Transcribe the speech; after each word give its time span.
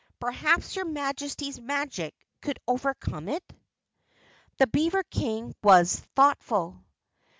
Perhaps 0.19 0.75
your 0.75 0.85
Majesty's 0.85 1.59
magic 1.61 2.15
could 2.41 2.57
overcome 2.67 3.29
it?" 3.29 3.43
The 4.57 4.65
Beaver 4.65 5.03
King 5.03 5.53
was 5.61 5.99
thoughtful. 6.15 6.83